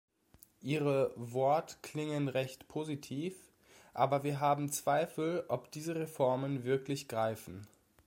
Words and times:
Ihre 0.63 1.13
Wort 1.15 1.83
klingen 1.83 2.27
recht 2.27 2.67
positiv, 2.67 3.35
aber 3.93 4.23
wir 4.23 4.39
haben 4.39 4.71
Zweifel, 4.71 5.45
ob 5.47 5.71
diese 5.71 5.93
Reformen 5.93 6.63
wirklich 6.63 7.07
greifen. 7.07 7.67